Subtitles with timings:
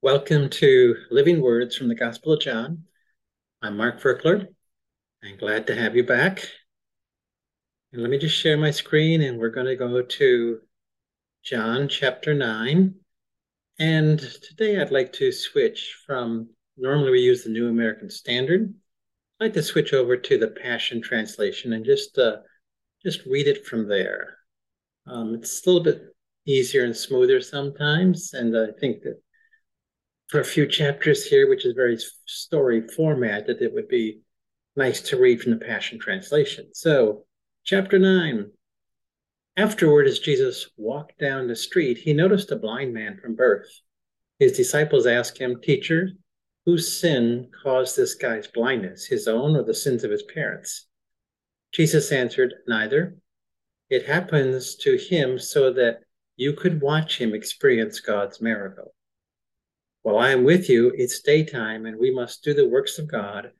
[0.00, 2.84] Welcome to Living Words from the Gospel of John.
[3.60, 4.46] I'm Mark Virkler.
[5.24, 6.48] I'm glad to have you back.
[7.92, 10.60] And let me just share my screen, and we're going to go to
[11.42, 12.94] John chapter 9.
[13.80, 18.72] And today I'd like to switch from normally we use the New American Standard.
[19.40, 22.36] I'd like to switch over to the Passion Translation and just uh,
[23.04, 24.36] just read it from there.
[25.08, 26.14] Um, it's a little bit
[26.46, 29.20] easier and smoother sometimes, and I think that
[30.28, 34.20] for a few chapters here, which is very story format, that it would be
[34.76, 36.68] nice to read from the Passion Translation.
[36.72, 37.24] So,
[37.64, 38.50] chapter 9.
[39.56, 43.68] Afterward, as Jesus walked down the street, he noticed a blind man from birth.
[44.38, 46.10] His disciples asked him, Teacher,
[46.64, 50.86] whose sin caused this guy's blindness, his own or the sins of his parents?
[51.72, 53.16] Jesus answered, Neither.
[53.90, 56.00] It happens to him so that
[56.36, 58.94] you could watch him experience God's miracle.
[60.02, 63.52] While I am with you, it's daytime, and we must do the works of God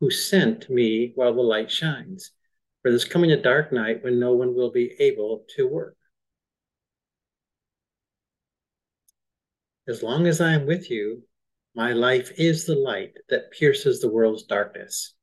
[0.00, 2.32] who sent me while the light shines.
[2.82, 5.96] For there's coming a dark night when no one will be able to work.
[9.88, 11.22] As long as I am with you,
[11.74, 15.14] my life is the light that pierces the world's darkness.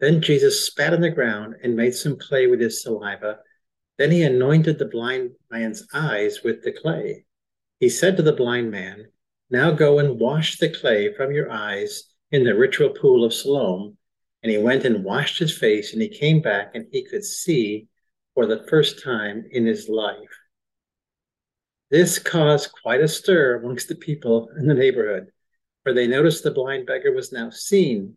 [0.00, 3.38] Then Jesus spat on the ground and made some clay with his saliva.
[3.98, 7.24] Then he anointed the blind man's eyes with the clay.
[7.78, 9.06] He said to the blind man,
[9.52, 13.98] now go and wash the clay from your eyes in the ritual pool of Siloam.
[14.42, 17.86] And he went and washed his face, and he came back, and he could see
[18.34, 20.16] for the first time in his life.
[21.90, 25.26] This caused quite a stir amongst the people in the neighborhood,
[25.82, 28.14] for they noticed the blind beggar was now seen.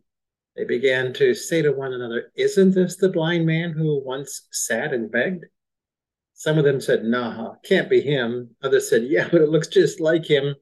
[0.55, 4.93] They began to say to one another, Isn't this the blind man who once sat
[4.93, 5.45] and begged?
[6.33, 8.55] Some of them said, Nah, can't be him.
[8.63, 10.55] Others said, Yeah, but it looks just like him.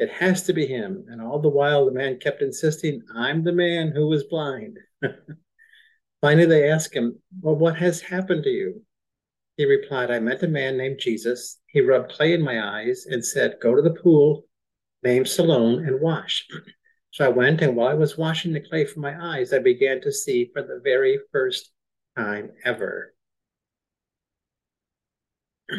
[0.00, 1.04] It has to be him.
[1.10, 4.78] And all the while, the man kept insisting, I'm the man who was blind.
[6.22, 8.82] Finally, they asked him, Well, what has happened to you?
[9.58, 11.60] He replied, I met a man named Jesus.
[11.66, 14.46] He rubbed clay in my eyes and said, Go to the pool
[15.02, 16.48] named Siloam and wash.
[17.12, 20.00] So I went, and while I was washing the clay from my eyes, I began
[20.02, 21.72] to see for the very first
[22.16, 23.12] time ever.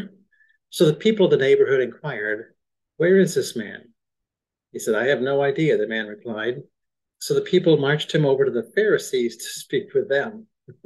[0.69, 2.53] So the people of the neighborhood inquired,
[2.97, 3.91] Where is this man?
[4.71, 6.63] He said, I have no idea, the man replied.
[7.19, 10.47] So the people marched him over to the Pharisees to speak with them.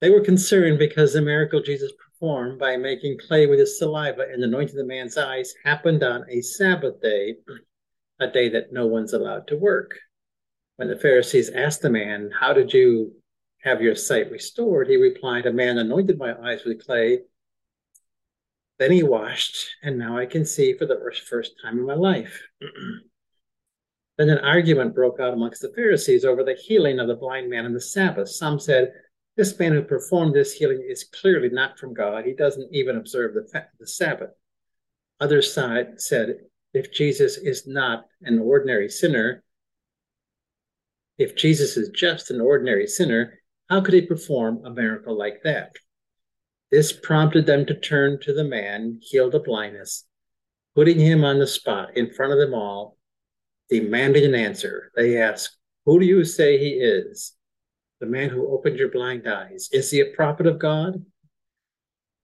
[0.00, 4.42] they were concerned because the miracle Jesus performed by making clay with his saliva and
[4.42, 7.36] anointing the man's eyes happened on a Sabbath day,
[8.18, 9.98] a day that no one's allowed to work.
[10.76, 13.14] When the Pharisees asked the man, How did you
[13.62, 14.88] have your sight restored?
[14.88, 17.20] He replied, A man anointed my eyes with clay
[18.80, 20.98] then he washed, and now I can see for the
[21.28, 22.42] first time in my life.
[24.16, 27.66] then an argument broke out amongst the Pharisees over the healing of the blind man
[27.66, 28.30] on the Sabbath.
[28.30, 28.90] Some said,
[29.36, 32.24] This man who performed this healing is clearly not from God.
[32.24, 33.46] He doesn't even observe the,
[33.78, 34.30] the Sabbath.
[35.20, 36.36] Others side said,
[36.72, 39.44] If Jesus is not an ordinary sinner,
[41.18, 45.72] if Jesus is just an ordinary sinner, how could he perform a miracle like that?
[46.70, 50.04] This prompted them to turn to the man healed of blindness,
[50.76, 52.96] putting him on the spot in front of them all,
[53.68, 54.92] demanding an answer.
[54.94, 57.34] They asked, Who do you say he is?
[57.98, 59.68] The man who opened your blind eyes.
[59.72, 61.04] Is he a prophet of God?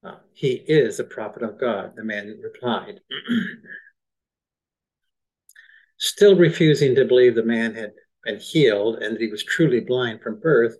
[0.04, 3.00] Uh, he is a prophet of God, the man replied.
[5.98, 7.92] Still refusing to believe the man had
[8.24, 10.76] been healed and that he was truly blind from birth,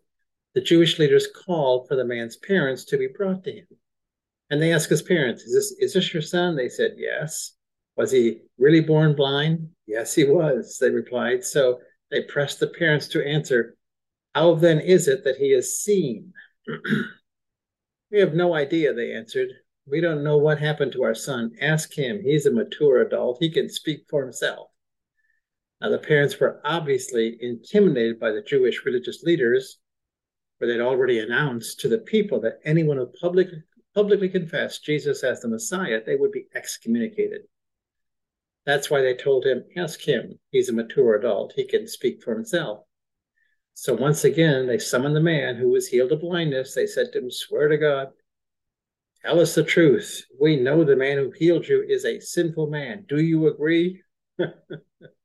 [0.56, 3.67] the Jewish leaders called for the man's parents to be brought to him.
[4.49, 6.56] And they asked his parents, Is this, is this your son?
[6.56, 7.53] They said, Yes.
[7.94, 9.69] Was he really born blind?
[9.87, 11.44] Yes, he was, they replied.
[11.44, 11.81] So
[12.11, 13.77] they pressed the parents to answer,
[14.34, 16.33] How then is it that he is seen?
[18.11, 19.50] we have no idea, they answered.
[19.87, 21.53] We don't know what happened to our son.
[21.61, 22.23] Ask him.
[22.23, 23.37] He's a mature adult.
[23.41, 24.69] He can speak for himself.
[25.82, 29.81] Now, the parents were obviously intimidated by the Jewish religious leaders
[30.58, 33.49] where they'd already announced to the people that anyone who public,
[33.94, 37.43] publicly confessed Jesus as the Messiah, they would be excommunicated.
[38.64, 40.38] That's why they told him, ask him.
[40.50, 41.53] He's a mature adult.
[41.55, 42.81] He can speak for himself.
[43.75, 46.75] So once again, they summoned the man who was healed of blindness.
[46.75, 48.09] They said to him, Swear to God,
[49.23, 50.25] tell us the truth.
[50.41, 53.05] We know the man who healed you is a sinful man.
[53.06, 54.02] Do you agree?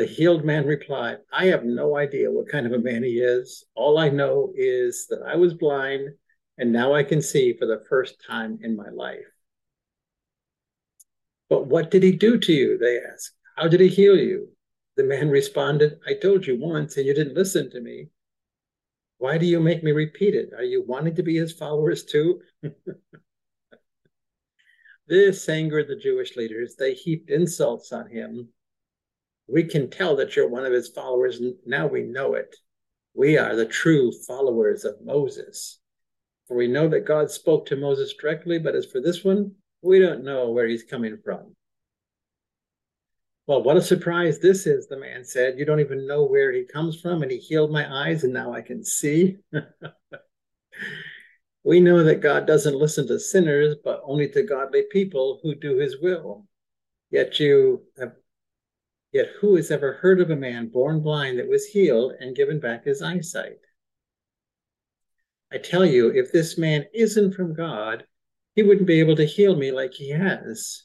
[0.00, 3.66] The healed man replied, I have no idea what kind of a man he is.
[3.74, 6.08] All I know is that I was blind
[6.56, 9.30] and now I can see for the first time in my life.
[11.50, 12.78] But what did he do to you?
[12.78, 13.32] They asked.
[13.58, 14.48] How did he heal you?
[14.96, 18.08] The man responded, I told you once and you didn't listen to me.
[19.18, 20.54] Why do you make me repeat it?
[20.56, 22.40] Are you wanting to be his followers too?
[25.06, 26.74] this angered the Jewish leaders.
[26.74, 28.48] They heaped insults on him.
[29.52, 31.40] We can tell that you're one of his followers.
[31.66, 32.54] Now we know it.
[33.14, 35.80] We are the true followers of Moses.
[36.46, 39.52] For we know that God spoke to Moses directly, but as for this one,
[39.82, 41.54] we don't know where he's coming from.
[43.46, 45.58] Well, what a surprise this is, the man said.
[45.58, 48.52] You don't even know where he comes from, and he healed my eyes, and now
[48.52, 49.38] I can see.
[51.64, 55.78] we know that God doesn't listen to sinners, but only to godly people who do
[55.78, 56.46] his will.
[57.10, 58.12] Yet you have
[59.12, 62.60] Yet who has ever heard of a man born blind that was healed and given
[62.60, 63.58] back his eyesight?
[65.52, 68.04] I tell you, if this man isn't from God,
[68.54, 70.84] he wouldn't be able to heal me like he has.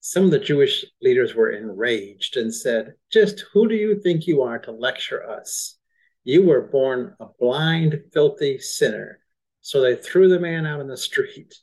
[0.00, 4.42] Some of the Jewish leaders were enraged and said, Just who do you think you
[4.42, 5.78] are to lecture us?
[6.24, 9.20] You were born a blind, filthy sinner.
[9.62, 11.54] So they threw the man out on the street.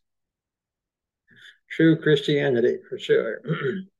[1.69, 3.41] True Christianity, for sure.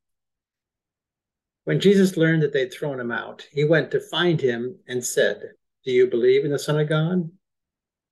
[1.66, 5.42] When Jesus learned that they'd thrown him out, he went to find him and said,
[5.84, 7.28] Do you believe in the Son of God?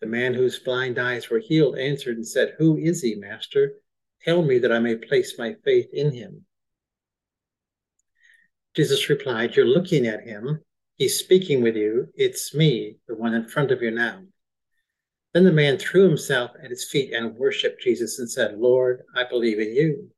[0.00, 3.74] The man whose blind eyes were healed answered and said, Who is he, Master?
[4.24, 6.44] Tell me that I may place my faith in him.
[8.74, 10.64] Jesus replied, You're looking at him.
[10.96, 12.08] He's speaking with you.
[12.16, 14.24] It's me, the one in front of you now.
[15.32, 19.22] Then the man threw himself at his feet and worshiped Jesus and said, Lord, I
[19.22, 20.10] believe in you.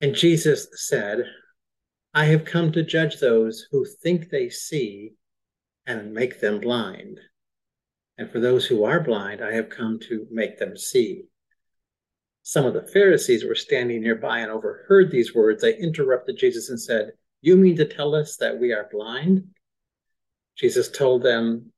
[0.00, 1.24] And Jesus said,
[2.12, 5.12] I have come to judge those who think they see
[5.86, 7.20] and make them blind.
[8.18, 11.24] And for those who are blind, I have come to make them see.
[12.42, 15.62] Some of the Pharisees were standing nearby and overheard these words.
[15.62, 17.12] They interrupted Jesus and said,
[17.42, 19.44] You mean to tell us that we are blind?
[20.56, 21.72] Jesus told them,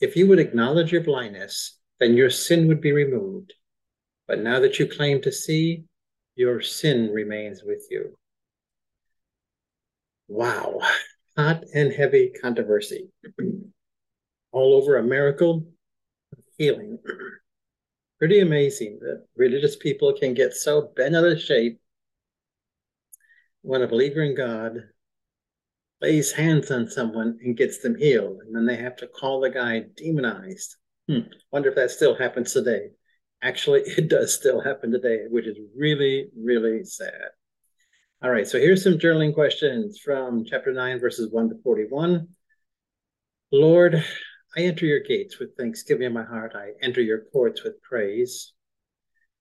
[0.00, 3.52] If you would acknowledge your blindness, then your sin would be removed.
[4.26, 5.84] But now that you claim to see,
[6.36, 8.16] your sin remains with you.
[10.28, 10.80] Wow,
[11.36, 13.08] hot and heavy controversy.
[14.52, 15.66] All over a miracle
[16.56, 16.98] healing.
[18.18, 21.80] Pretty amazing that religious people can get so bent out of shape
[23.62, 24.78] when a believer in God
[26.00, 29.50] lays hands on someone and gets them healed, and then they have to call the
[29.50, 30.76] guy demonized.
[31.08, 31.20] Hmm.
[31.50, 32.90] Wonder if that still happens today.
[33.44, 37.28] Actually, it does still happen today, which is really, really sad.
[38.22, 42.26] All right, so here's some journaling questions from chapter 9, verses 1 to 41.
[43.52, 44.02] Lord,
[44.56, 46.52] I enter your gates with thanksgiving in my heart.
[46.54, 48.52] I enter your courts with praise.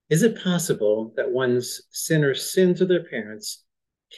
[0.09, 3.63] Is it possible that one's sinner sins of their parents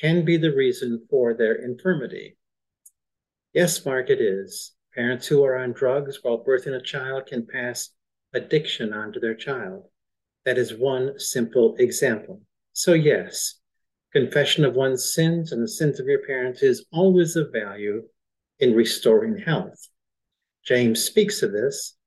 [0.01, 2.37] can be the reason for their infirmity?
[3.53, 4.73] Yes, Mark, it is.
[4.95, 7.91] Parents who are on drugs while birthing a child can pass
[8.35, 9.85] addiction onto their child.
[10.45, 12.41] That is one simple example.
[12.73, 13.55] So, yes,
[14.13, 18.03] confession of one's sins and the sins of your parents is always of value
[18.59, 19.87] in restoring health.
[20.63, 21.97] James speaks of this.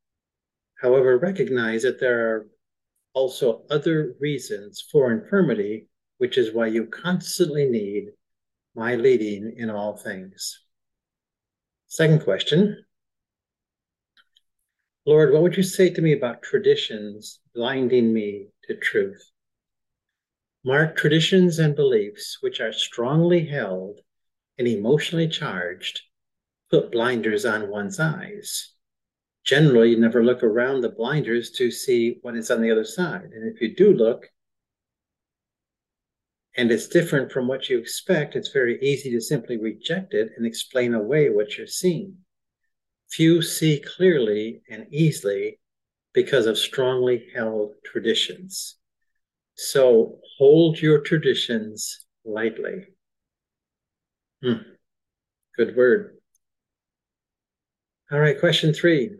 [0.80, 2.46] However, recognize that there are
[3.14, 5.88] also other reasons for infirmity,
[6.18, 8.10] which is why you constantly need
[8.74, 10.60] my leading in all things.
[11.88, 12.84] Second question
[15.08, 19.30] Lord, what would you say to me about traditions blinding me to truth?
[20.66, 24.00] Mark traditions and beliefs which are strongly held
[24.58, 26.02] and emotionally charged
[26.70, 28.74] put blinders on one's eyes.
[29.44, 33.30] Generally, you never look around the blinders to see what is on the other side.
[33.32, 34.26] And if you do look,
[36.54, 40.44] and it's different from what you expect, it's very easy to simply reject it and
[40.44, 42.18] explain away what you're seeing.
[43.10, 45.58] Few see clearly and easily
[46.12, 48.76] because of strongly held traditions.
[49.54, 52.86] So hold your traditions lightly.
[54.42, 54.62] Hmm.
[55.56, 56.16] Good word.
[58.12, 59.10] All right, question three.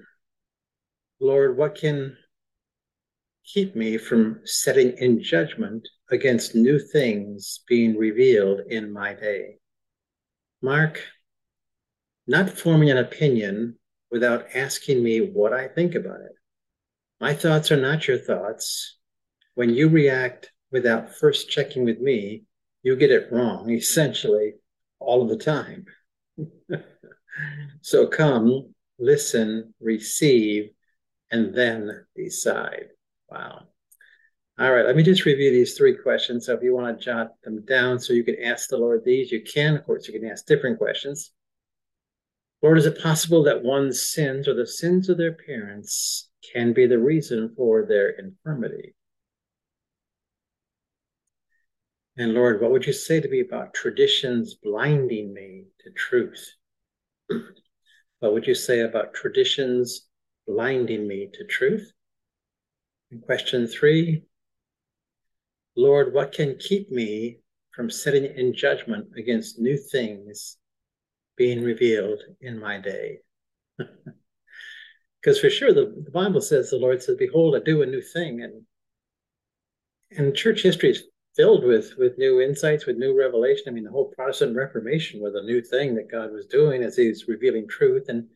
[1.21, 2.17] Lord, what can
[3.45, 9.59] keep me from setting in judgment against new things being revealed in my day?
[10.63, 11.03] Mark,
[12.29, 13.75] not forming an opinion
[14.11, 16.33] without asking me what I think about it.
[17.21, 18.99] My thoughts are not your thoughts.
[19.55, 22.45] When you react without first checking with me,
[22.83, 24.53] you get it wrong, essentially,
[25.01, 25.87] all of the time.
[27.81, 30.71] so come, listen, receive,
[31.31, 32.89] and then decide.
[33.31, 33.63] Wow.
[34.59, 36.47] All right, let me just review these three questions.
[36.47, 39.33] So if you want to jot them down so you can ask the Lord these,
[39.33, 39.77] you can.
[39.77, 41.33] Of course, you can ask different questions.
[42.63, 46.87] Lord, is it possible that one's sins or the sins of their parents can be
[46.87, 48.95] the reason for their infirmity?
[52.17, 56.53] And Lord, what would you say to me about traditions blinding me to truth?
[58.19, 60.09] what would you say about traditions
[60.45, 61.93] blinding me to truth?
[63.13, 64.25] And question three,
[65.77, 67.39] Lord, what can keep me
[67.71, 70.57] from sitting in judgment against new things
[71.39, 73.21] being revealed in my day?
[75.21, 78.01] Because for sure, the, the, Bible says, the Lord says, Behold, I do a new
[78.01, 78.43] thing.
[78.43, 78.63] And,
[80.13, 81.03] and church history is
[81.35, 83.65] filled with, with new insights, with new revelation.
[83.67, 86.97] I mean, the whole Protestant Reformation was a new thing that God was doing as
[86.97, 88.05] He's revealing truth.
[88.09, 88.29] And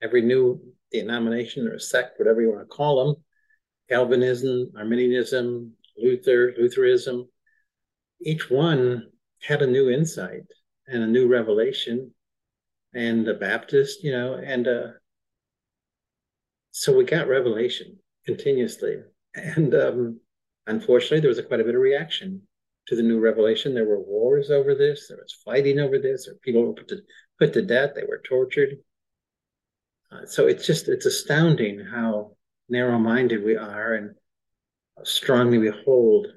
[0.00, 0.60] every new
[0.92, 3.22] denomination or sect, whatever you want to call them,
[3.88, 7.28] Calvinism, Arminianism, Luther, Lutheranism,
[8.20, 9.10] each one
[9.42, 10.46] had a new insight
[10.86, 12.12] and a new revelation.
[12.94, 14.86] And the Baptist, you know, and uh,
[16.70, 18.96] so we got revelation continuously.
[19.34, 20.20] And um,
[20.66, 22.42] unfortunately, there was a, quite a bit of reaction
[22.86, 23.74] to the new revelation.
[23.74, 25.08] There were wars over this.
[25.08, 26.26] There was fighting over this.
[26.26, 26.98] Or people were put to,
[27.38, 27.90] put to death.
[27.94, 28.78] They were tortured.
[30.10, 32.36] Uh, so it's just it's astounding how
[32.70, 34.14] narrow-minded we are and
[35.04, 36.28] strongly we hold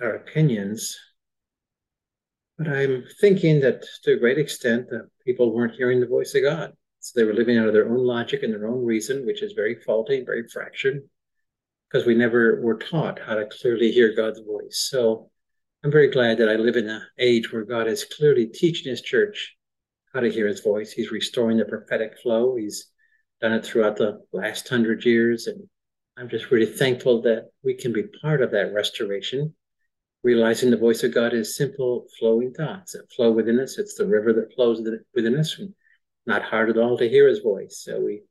[0.00, 0.98] our opinions.
[2.58, 6.42] But I'm thinking that to a great extent that people weren't hearing the voice of
[6.42, 6.72] God.
[7.00, 9.52] So they were living out of their own logic and their own reason, which is
[9.52, 11.02] very faulty, very fractured,
[11.88, 14.88] because we never were taught how to clearly hear God's voice.
[14.90, 15.30] So
[15.84, 19.02] I'm very glad that I live in an age where God is clearly teaching his
[19.02, 19.54] church
[20.12, 20.92] how to hear his voice.
[20.92, 22.56] He's restoring the prophetic flow.
[22.56, 22.86] He's
[23.40, 25.46] done it throughout the last hundred years.
[25.46, 25.68] And
[26.16, 29.54] I'm just really thankful that we can be part of that restoration,
[30.26, 33.78] realizing the voice of God is simple flowing thoughts that flow within us.
[33.78, 34.80] It's the river that flows
[35.14, 35.58] within us,
[36.26, 37.80] not hard at all to hear his voice.
[37.84, 38.22] So we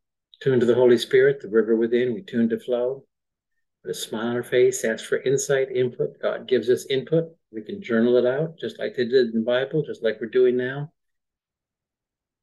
[0.41, 3.05] tune to the Holy Spirit, the river within, we tune to flow.
[3.83, 6.21] With a smile on our face, ask for insight, input.
[6.21, 7.25] God gives us input.
[7.51, 10.27] We can journal it out, just like they did in the Bible, just like we're
[10.27, 10.91] doing now.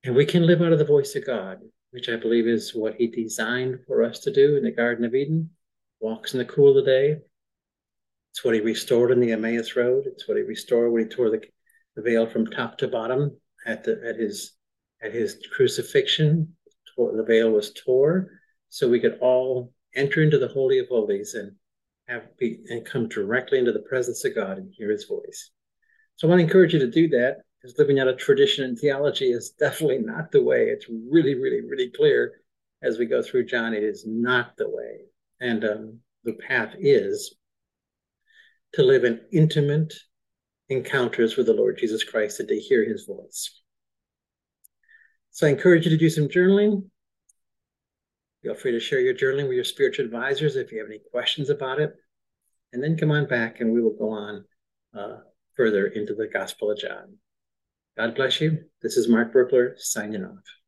[0.05, 1.61] And we can live out of the voice of God
[1.93, 5.15] which I believe is what he designed for us to do in the Garden of
[5.15, 5.51] Eden,
[6.01, 7.19] walks in the cool of the day.
[8.33, 10.07] It's what he restored in the Emmaus Road.
[10.07, 11.43] It's what he restored when he tore the,
[11.97, 13.37] the veil from top to bottom
[13.67, 14.53] at the at his
[15.03, 16.57] at his crucifixion.
[16.97, 18.31] The veil was tore,
[18.71, 21.53] so we could all enter into the Holy of Holies and
[22.09, 25.51] have be and come directly into the presence of God and hear his voice.
[26.17, 28.79] So I want to encourage you to do that because living out a tradition and
[28.79, 30.69] theology is definitely not the way.
[30.69, 32.41] It's really, really, really clear
[32.83, 33.75] as we go through John.
[33.75, 35.03] It is not the way.
[35.41, 37.35] And um, the path is
[38.75, 39.93] to live in intimate
[40.69, 43.61] encounters with the Lord Jesus Christ and to hear his voice.
[45.31, 46.85] So I encourage you to do some journaling.
[48.43, 51.49] Feel free to share your journaling with your spiritual advisors if you have any questions
[51.49, 51.95] about it.
[52.73, 54.45] And then come on back and we will go on
[54.99, 55.19] uh,
[55.57, 57.17] further into the Gospel of John.
[57.97, 58.64] God bless you.
[58.81, 60.62] This is Mark Virkler signing off.